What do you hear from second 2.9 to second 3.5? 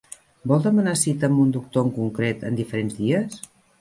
dies?